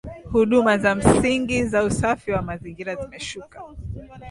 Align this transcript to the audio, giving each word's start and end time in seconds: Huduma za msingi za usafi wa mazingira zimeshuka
Huduma 0.31 0.77
za 0.77 0.95
msingi 0.95 1.63
za 1.65 1.83
usafi 1.83 2.31
wa 2.31 2.41
mazingira 2.41 2.95
zimeshuka 2.95 3.63